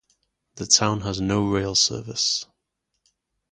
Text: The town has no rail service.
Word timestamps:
The 0.55 0.65
town 0.65 1.01
has 1.01 1.21
no 1.21 1.45
rail 1.45 1.75
service. 1.75 2.47